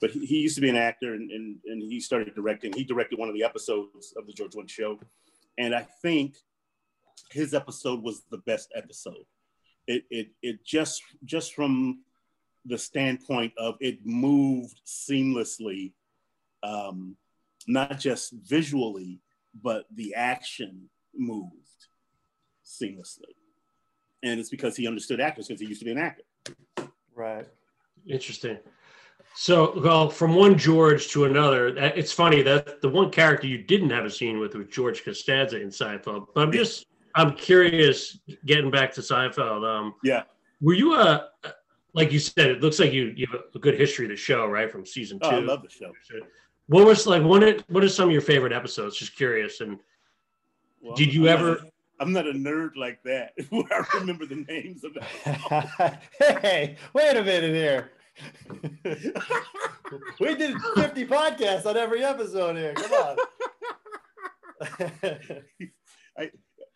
[0.00, 2.72] but he, he used to be an actor and, and, and he started directing.
[2.72, 4.98] He directed one of the episodes of the George Wendt show.
[5.58, 6.36] And I think
[7.30, 9.24] his episode was the best episode.
[9.86, 12.02] It, it, it just just from
[12.64, 15.92] the standpoint of it moved seamlessly
[16.62, 17.16] um,
[17.66, 19.20] not just visually,
[19.62, 21.52] but the action moved
[22.64, 23.34] seamlessly.
[24.22, 26.22] And it's because he understood actors because he used to be an actor.
[27.14, 27.46] Right.
[28.08, 28.58] Interesting.
[29.34, 33.90] So, well, from one George to another, it's funny that the one character you didn't
[33.90, 36.26] have a scene with was George Costanza in Seinfeld.
[36.34, 39.64] But I'm just, I'm curious, getting back to Seinfeld.
[39.64, 40.24] Um, yeah.
[40.60, 41.28] Were you a,
[41.94, 44.46] like you said, it looks like you you have a good history of the show,
[44.46, 45.26] right, from season two.
[45.26, 45.92] Oh, I love the show.
[46.66, 47.22] What was like?
[47.22, 48.96] What are, what are some of your favorite episodes?
[48.96, 49.60] Just curious.
[49.60, 49.78] And
[50.80, 51.60] well, did you ever?
[52.10, 53.32] Not a, I'm not a nerd like that.
[53.50, 55.02] Where I remember the names of it.
[56.42, 57.92] hey, wait a minute here.
[60.20, 62.74] we did 50 podcasts on every episode here.
[62.74, 63.16] Come on.
[66.18, 66.30] I,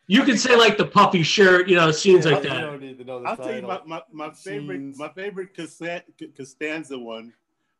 [0.09, 2.61] you could say like the puffy shirt, you know, scenes yeah, like that.
[2.61, 3.53] don't need to know the I'll title.
[3.53, 4.99] tell you my, my, my favorite scenes.
[4.99, 7.33] my favorite cassette Costanza one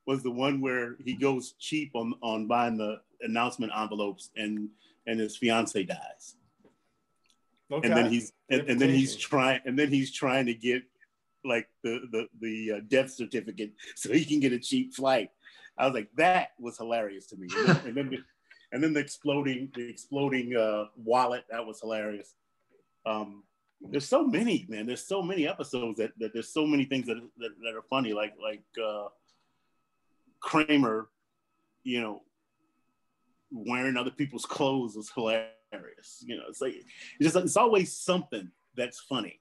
[0.07, 4.69] was the one where he goes cheap on on buying the announcement envelopes and
[5.07, 6.37] and his fiance dies.
[7.73, 7.89] Okay.
[7.89, 10.83] And then he's and, and then he's trying and then he's trying to get
[11.45, 15.31] like the the the uh, death certificate so he can get a cheap flight.
[15.79, 17.49] I was like, that was hilarious to me.
[17.55, 18.19] And then, and then, the,
[18.73, 22.35] and then the exploding the exploding uh, wallet that was hilarious.
[23.05, 23.43] Um,
[23.81, 24.87] there's so many, man.
[24.87, 28.13] There's so many episodes that, that there's so many things that, that, that are funny,
[28.13, 29.09] like like uh,
[30.41, 31.09] Kramer,
[31.85, 32.23] you know,
[33.51, 35.51] wearing other people's clothes was hilarious.
[35.73, 39.41] You know, it's like it's just it's always something that's funny.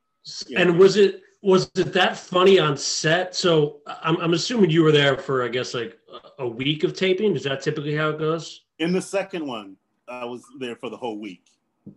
[0.55, 0.77] And know?
[0.77, 3.35] was it was it that funny on set?
[3.35, 5.99] So I'm, I'm assuming you were there for I guess like
[6.39, 7.35] a week of taping.
[7.35, 8.63] Is that typically how it goes?
[8.79, 11.45] In the second one, I was there for the whole week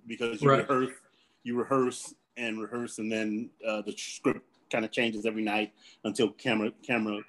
[0.07, 0.69] because you right.
[0.69, 0.95] rehearse,
[1.43, 5.73] you rehearse and rehearse, and then uh, the script kind of changes every night
[6.05, 7.21] until camera camera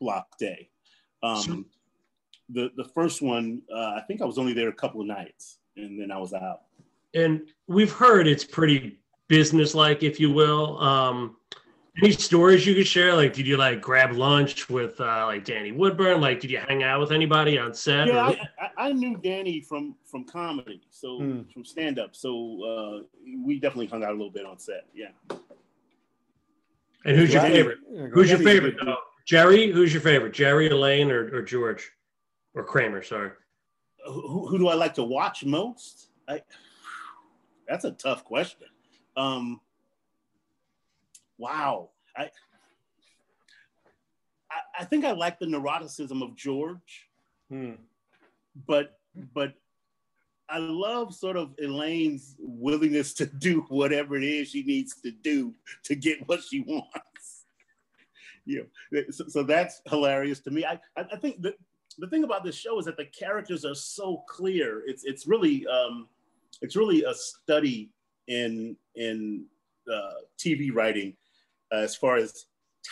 [0.00, 0.68] block day.
[1.22, 1.64] Um, so,
[2.48, 5.58] the the first one, uh, I think I was only there a couple of nights,
[5.76, 6.62] and then I was out.
[7.14, 10.78] And we've heard it's pretty business-like, if you will.
[10.80, 11.36] Um,
[12.02, 13.14] any stories you could share?
[13.14, 16.20] Like, did you like grab lunch with uh, like Danny Woodburn?
[16.20, 18.08] Like, did you hang out with anybody on set?
[18.08, 21.50] Yeah, I, I, I, knew Danny from from comedy, so mm.
[21.52, 22.14] from stand up.
[22.14, 23.02] So uh,
[23.42, 24.84] we definitely hung out a little bit on set.
[24.94, 25.08] Yeah.
[27.06, 27.78] And who's your favorite?
[28.12, 28.76] Who's your favorite?
[29.24, 29.72] Jerry.
[29.72, 30.34] Who's your favorite?
[30.34, 31.90] Jerry, Elaine, or, or George,
[32.54, 33.02] or Kramer?
[33.02, 33.30] Sorry.
[34.06, 36.08] Who, who do I like to watch most?
[36.28, 36.42] I,
[37.68, 38.68] that's a tough question.
[39.16, 39.60] Um,
[41.38, 41.90] wow.
[42.16, 42.30] I,
[44.50, 47.08] I, I think I like the neuroticism of George,
[47.50, 47.72] hmm.
[48.66, 48.98] but
[49.34, 49.54] but
[50.48, 55.54] I love sort of Elaine's willingness to do whatever it is she needs to do
[55.84, 57.46] to get what she wants.
[58.44, 60.64] you know, so, so that's hilarious to me.
[60.64, 61.54] I, I think that
[61.98, 64.82] the thing about this show is that the characters are so clear.
[64.86, 66.08] It's it's really um,
[66.62, 67.90] it's really a study
[68.28, 69.46] in in
[69.92, 71.14] uh, TV writing
[71.72, 72.46] uh, as far as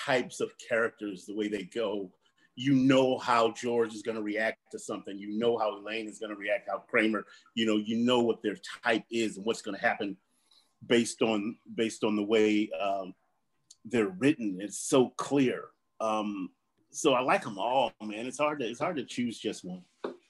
[0.05, 2.11] types of characters, the way they go.
[2.57, 5.19] You know how George is going to react to something.
[5.19, 6.69] You know how Elaine is going to react.
[6.71, 10.17] How Kramer, you know, you know what their type is and what's going to happen
[10.87, 13.15] based on based on the way um,
[13.85, 14.59] they're written.
[14.61, 15.65] It's so clear.
[16.01, 16.51] Um,
[16.95, 18.27] so I like them all, man.
[18.27, 19.83] It's hard to it's hard to choose just one.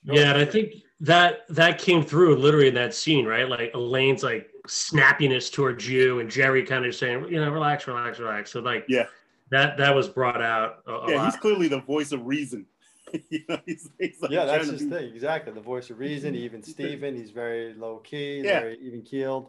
[0.05, 3.49] Yeah, and I think that that came through literally in that scene, right?
[3.49, 8.19] Like Elaine's like snappiness towards you, and Jerry kind of saying, you know, relax, relax,
[8.19, 8.51] relax.
[8.51, 9.07] So like, yeah,
[9.51, 10.81] that that was brought out.
[10.87, 11.25] A, a yeah, lot.
[11.27, 12.67] he's clearly the voice of reason.
[13.31, 14.91] you know, he's, he's like yeah, that's his be...
[14.91, 15.15] thing.
[15.15, 16.35] Exactly, the voice of reason.
[16.45, 18.61] Even Steven, he's very low key, yeah.
[18.61, 19.49] very even keeled.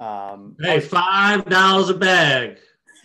[0.00, 2.58] Um, hey, five dollars a bag.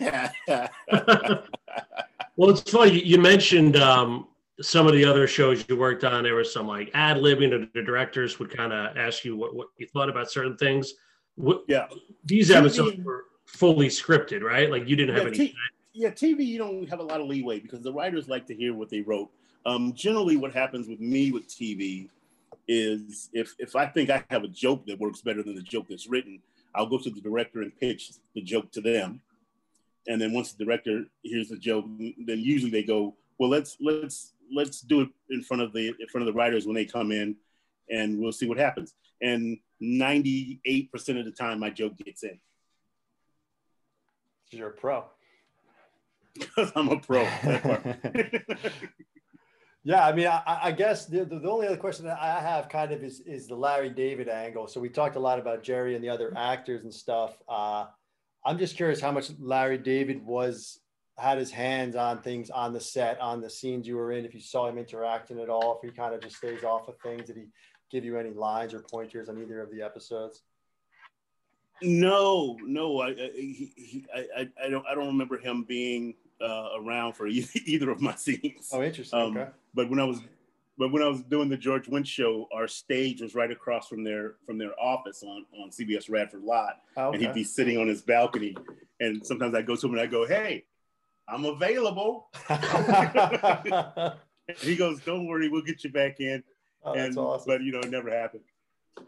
[2.38, 4.28] well, it's funny you mentioned um,
[4.60, 7.68] some of the other shows you worked on, there was some like ad libbing, or
[7.74, 10.94] the directors would kind of ask you what, what you thought about certain things.
[11.34, 11.88] What, yeah,
[12.24, 14.70] these episodes were fully scripted, right?
[14.70, 15.36] Like you didn't have yeah, any.
[15.36, 15.54] T-
[15.94, 18.72] yeah, TV you don't have a lot of leeway because the writers like to hear
[18.72, 19.30] what they wrote.
[19.66, 22.08] Um, generally, what happens with me with TV
[22.68, 25.86] is if if I think I have a joke that works better than the joke
[25.88, 26.40] that's written,
[26.72, 29.20] I'll go to the director and pitch the joke to them.
[30.08, 34.32] And then once the director hears the joke, then usually they go, "Well, let's let's
[34.52, 37.12] let's do it in front of the in front of the writers when they come
[37.12, 37.36] in,
[37.90, 38.94] and we'll see what happens.
[39.20, 42.38] And 98% of the time, my joke gets in.
[44.50, 45.04] You're a pro.
[46.34, 47.22] Because I'm a pro.
[49.84, 52.68] yeah, I mean, I, I guess the, the, the, only other question that I have
[52.68, 54.66] kind of is is the Larry David angle.
[54.68, 57.36] So we talked a lot about Jerry and the other actors and stuff.
[57.48, 57.86] Uh,
[58.44, 60.80] I'm just curious how much Larry David was
[61.18, 64.24] had his hands on things on the set, on the scenes you were in?
[64.24, 66.96] If you saw him interacting at all, if he kind of just stays off of
[67.00, 67.46] things, did he
[67.90, 70.42] give you any lines or pointers on either of the episodes?
[71.82, 77.14] No, no, I, I, he, I, I don't, I don't remember him being uh, around
[77.14, 77.26] for
[77.66, 78.70] either of my scenes.
[78.72, 79.18] Oh, interesting.
[79.18, 79.50] Um, okay.
[79.74, 80.20] But when I was,
[80.78, 84.04] but when I was doing the George Wendt show, our stage was right across from
[84.04, 87.16] their from their office on on CBS Radford Lot, oh, okay.
[87.16, 88.56] and he'd be sitting on his balcony.
[89.00, 90.64] And sometimes I go to him and I go, "Hey,
[91.28, 92.28] I'm available."
[94.60, 96.44] he goes, "Don't worry, we'll get you back in."
[96.84, 97.44] Oh, and, awesome.
[97.46, 98.44] But you know, it never happened.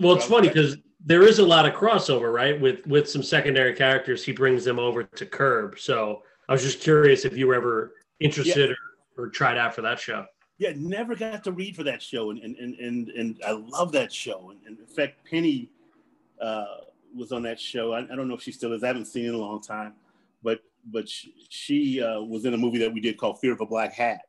[0.00, 2.60] Well, it's funny because there is a lot of crossover, right?
[2.60, 5.78] With with some secondary characters, he brings them over to Curb.
[5.78, 8.76] So I was just curious if you were ever interested yeah.
[9.16, 10.26] or, or tried out for that show.
[10.60, 13.92] Yeah, never got to read for that show, and and and and, and I love
[13.92, 14.50] that show.
[14.50, 15.70] And, and in fact, Penny
[16.38, 16.82] uh,
[17.16, 17.94] was on that show.
[17.94, 18.84] I, I, don't know if she still is.
[18.84, 19.94] I haven't seen it in a long time,
[20.42, 23.62] but but she, she uh, was in a movie that we did called Fear of
[23.62, 24.20] a Black Hat,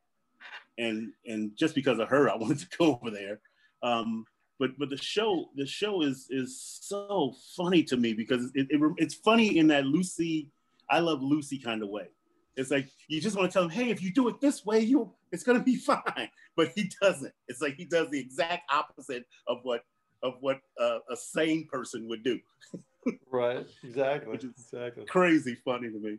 [0.78, 3.42] and and just because of her, I wanted to go over there.
[3.84, 4.26] Um,
[4.58, 8.82] but but the show the show is is so funny to me because it, it,
[8.96, 10.50] it's funny in that Lucy
[10.90, 12.08] I love Lucy kind of way.
[12.56, 14.82] It's like you just want to tell them, hey, if you do it this way,
[14.82, 16.30] you it's gonna be fine.
[16.56, 17.34] But he doesn't.
[17.48, 19.82] It's like he does the exact opposite of what
[20.24, 22.40] of what uh, a sane person would do.
[23.32, 23.66] right.
[23.84, 24.32] Exactly.
[24.32, 25.06] Which is exactly.
[25.06, 26.18] Crazy funny to me.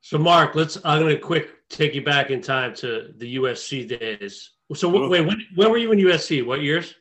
[0.00, 0.78] So Mark, let's.
[0.84, 4.50] I'm gonna quick take you back in time to the USC days.
[4.74, 6.44] So wait, when, when were you in USC?
[6.44, 6.94] What years?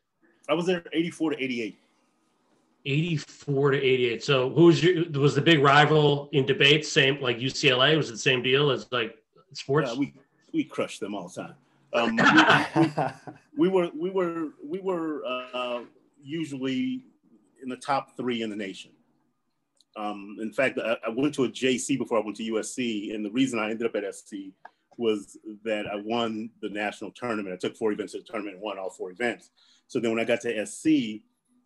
[0.49, 1.77] I was there 84 to 88.
[2.85, 4.23] 84 to 88.
[4.23, 6.91] So who's your was the big rival in debates?
[6.91, 9.17] Same like UCLA was it the same deal as like
[9.53, 9.91] sports?
[9.93, 10.13] Yeah, we
[10.53, 11.55] we crushed them all the time.
[11.93, 13.07] Um, we, we,
[13.57, 15.81] we, were we were we were uh,
[16.23, 17.03] usually
[17.61, 18.91] in the top three in the nation.
[19.97, 23.25] Um, in fact, I, I, went to a JC before I went to USC, and
[23.25, 24.35] the reason I ended up at SC
[24.97, 27.53] was that I won the national tournament.
[27.53, 29.49] I took four events at the tournament and won all four events.
[29.87, 31.19] So then when I got to SC,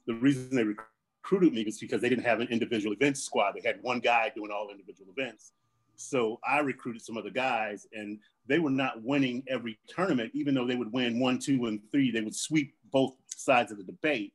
[0.08, 3.54] the reason they recruited me was because they didn't have an individual events squad.
[3.56, 5.52] They had one guy doing all individual events.
[5.98, 10.68] So I recruited some other guys, and they were not winning every tournament, even though
[10.68, 12.12] they would win one, two, and three.
[12.12, 14.34] They would sweep both sides of the debate,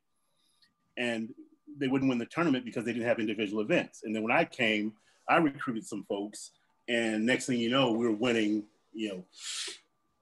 [0.96, 1.33] and
[1.79, 4.03] they wouldn't win the tournament because they didn't have individual events.
[4.05, 4.92] And then when I came,
[5.29, 6.51] I recruited some folks,
[6.88, 9.25] and next thing you know, we were winning, you know,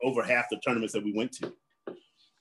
[0.03, 1.53] over half the tournaments that we went to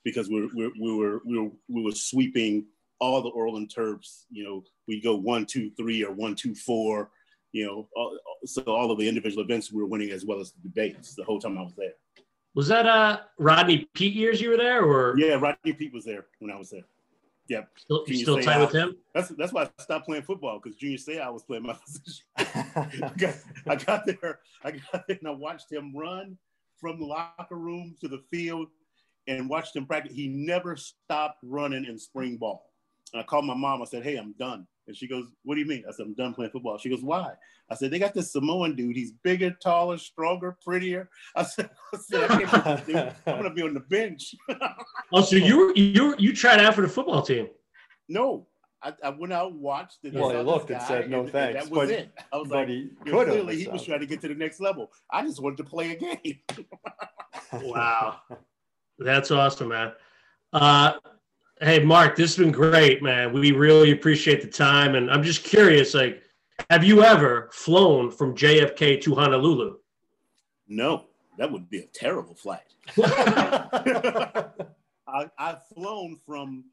[0.04, 2.66] because we were, we, we were we were we were sweeping
[3.00, 4.24] all the oral interps.
[4.30, 7.10] You know, we go one, two, three, or one, two, four.
[7.52, 10.52] You know, all, so all of the individual events we were winning as well as
[10.52, 11.92] the debates the whole time I was there.
[12.54, 16.26] Was that uh Rodney Peete years you were there, or yeah, Rodney Peete was there
[16.40, 16.84] when I was there.
[17.48, 17.70] Yep.
[17.76, 18.96] Still, you still tight with him?
[19.14, 22.24] That's that's why I stopped playing football because Junior Seau I was playing my position.
[22.36, 23.34] I, got,
[23.66, 26.36] I got there, I got there, and I watched him run
[26.78, 28.68] from the locker room to the field
[29.26, 30.14] and watched him practice.
[30.14, 32.70] He never stopped running in spring ball.
[33.12, 33.80] And I called my mom.
[33.80, 36.14] I said, "Hey, I'm done." And she goes, "What do you mean?" I said, "I'm
[36.14, 37.34] done playing football." She goes, "Why?"
[37.70, 38.96] I said, "They got this Samoan dude.
[38.96, 43.80] He's bigger, taller, stronger, prettier." I said, I said I "I'm gonna be on the
[43.80, 44.34] bench."
[45.12, 47.48] oh, so you you you tried out for the football team?
[48.08, 48.46] No,
[48.82, 51.66] I, I, went out, watched, and well, he looked and said, "No and, thanks." And
[51.66, 52.10] that was but, it.
[52.32, 54.90] I was like, he clearly he was trying to get to the next level.
[55.10, 56.38] I just wanted to play a game.
[57.52, 58.20] wow.
[58.98, 59.92] That's awesome, man.
[60.52, 60.94] Uh,
[61.60, 63.32] hey, Mark, this has been great, man.
[63.32, 66.22] We really appreciate the time, and I'm just curious, like,
[66.70, 69.76] have you ever flown from JFK to Honolulu?
[70.66, 71.04] No,
[71.38, 72.60] that would be a terrible flight.
[75.08, 76.64] I, have flown from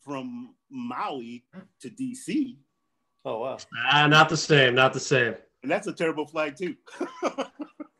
[0.00, 1.44] from Maui
[1.80, 2.56] to DC.
[3.24, 3.58] Oh wow!
[3.90, 4.74] Ah, not the same.
[4.74, 5.34] Not the same.
[5.62, 6.76] And that's a terrible flight too.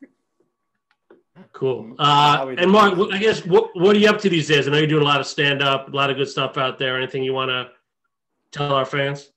[1.51, 1.95] Cool.
[1.97, 4.67] Uh, and Mark, I guess what what are you up to these days?
[4.67, 6.77] I know you're doing a lot of stand up, a lot of good stuff out
[6.77, 6.97] there.
[6.97, 7.69] Anything you want to
[8.51, 9.31] tell our fans?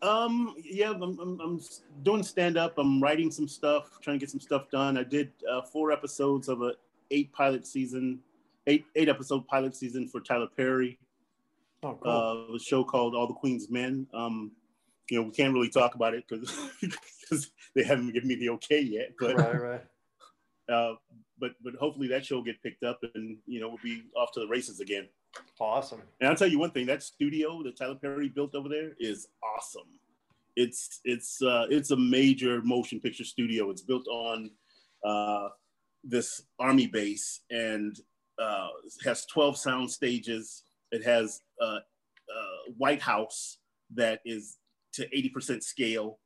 [0.00, 1.60] Um, yeah, I'm, I'm, I'm
[2.02, 2.76] doing stand up.
[2.78, 4.98] I'm writing some stuff, trying to get some stuff done.
[4.98, 6.72] I did uh, four episodes of a
[7.10, 8.18] eight pilot season,
[8.66, 10.98] eight eight episode pilot season for Tyler Perry.
[11.82, 12.48] Oh, cool.
[12.50, 14.06] Uh, a show called All the Queen's Men.
[14.14, 14.52] Um,
[15.10, 18.80] you know, we can't really talk about it because they haven't given me the okay
[18.80, 19.12] yet.
[19.18, 19.84] But right, right.
[20.68, 20.94] Uh,
[21.38, 24.30] but but hopefully that show will get picked up and you know we'll be off
[24.32, 25.08] to the races again.
[25.58, 26.02] Awesome.
[26.20, 29.28] And I'll tell you one thing: that studio that Tyler Perry built over there is
[29.56, 29.88] awesome.
[30.56, 33.70] It's it's uh, it's a major motion picture studio.
[33.70, 34.50] It's built on
[35.04, 35.48] uh,
[36.04, 37.98] this army base and
[38.38, 38.68] uh,
[39.04, 40.64] has 12 sound stages.
[40.90, 41.80] It has a, a
[42.76, 43.58] White House
[43.94, 44.58] that is
[44.94, 46.18] to 80% scale.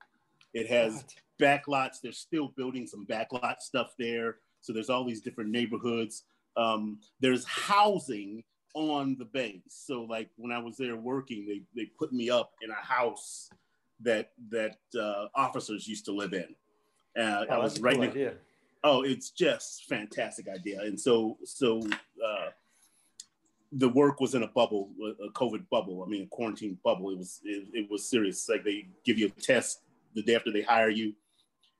[0.54, 1.04] It has
[1.40, 2.00] backlots.
[2.02, 4.36] They're still building some backlot stuff there.
[4.60, 6.24] So there's all these different neighborhoods.
[6.56, 8.42] Um, there's housing
[8.74, 9.62] on the base.
[9.68, 13.50] So like when I was there working, they they put me up in a house
[14.00, 16.54] that that uh, officers used to live in.
[17.18, 18.34] Uh, Oh, I was right cool idea.
[18.84, 21.80] oh it's just fantastic idea and so so
[22.22, 22.50] uh
[23.72, 24.90] the work was in a bubble
[25.26, 28.64] a covid bubble i mean a quarantine bubble it was it, it was serious like
[28.64, 29.80] they give you a test
[30.14, 31.14] the day after they hire you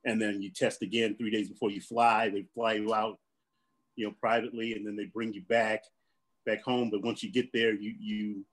[0.05, 2.29] and then you test again three days before you fly.
[2.29, 3.19] They fly you out
[3.95, 5.83] you know privately and then they bring you back
[6.45, 6.89] back home.
[6.89, 8.45] But once you get there you you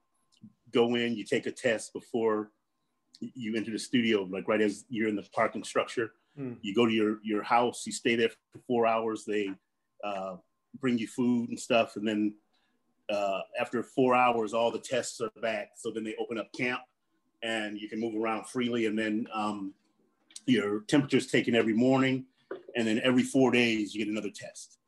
[0.72, 2.50] go in you take a test before
[3.20, 4.22] you enter the studio.
[4.22, 6.54] Like right as you're in the parking structure Hmm.
[6.62, 9.24] you go to your your house you stay there for four hours.
[9.24, 9.50] They
[10.02, 10.36] uh,
[10.80, 11.94] bring you food and stuff.
[11.94, 12.34] And then
[13.08, 15.72] uh, after four hours all the tests are back.
[15.76, 16.80] So then they open up camp
[17.42, 18.86] and you can move around freely.
[18.86, 19.74] And then um,
[20.46, 22.24] your temperature's taken every morning
[22.76, 24.78] and then every four days you get another test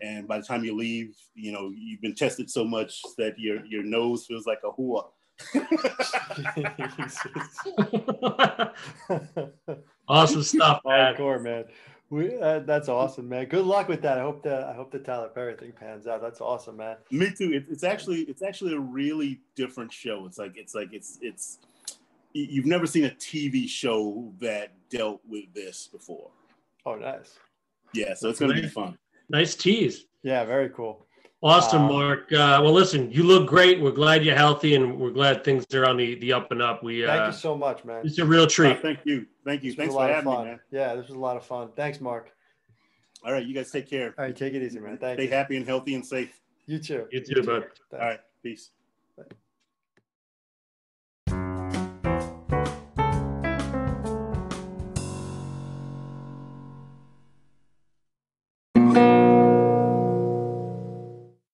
[0.00, 3.64] and by the time you leave you know you've been tested so much that your
[3.66, 5.04] your nose feels like a hua
[10.08, 11.14] awesome stuff, man.
[11.14, 11.64] Hardcore, man.
[12.10, 13.46] We, uh, that's awesome, man.
[13.46, 14.18] Good luck with that.
[14.18, 16.20] I hope that I hope the Tyler Perry thing pans out.
[16.20, 16.96] That's awesome, man.
[17.10, 17.54] Me too.
[17.54, 20.26] It, it's actually it's actually a really different show.
[20.26, 21.71] It's like it's like it's it's y-
[22.34, 26.30] you've never seen a TV show that dealt with this before.
[26.86, 27.38] Oh, nice.
[27.94, 28.96] Yeah, so it's gonna be fun.
[29.28, 30.06] Nice tease.
[30.22, 31.06] Yeah, very cool.
[31.44, 32.32] Awesome, Um, Mark.
[32.32, 33.80] Uh, well, listen, you look great.
[33.80, 36.82] We're glad you're healthy, and we're glad things are on the, the up and up.
[36.84, 38.02] We Thank uh, you so much, man.
[38.06, 38.80] it's a real Uh, treat.
[38.80, 40.60] thank you, thank you, This thanks a for lot of having me, man.
[40.70, 41.70] Yeah, this was a lot of fun.
[41.74, 42.30] Thanks, Mark.
[43.24, 44.14] All right, you guys take care.
[44.18, 44.98] All right, take it easy, man.
[44.98, 45.30] Thank Stay you.
[45.30, 46.40] happy and healthy and safe.
[46.66, 47.06] You too.
[47.10, 47.64] You too, bud.
[47.92, 48.70] All right, peace.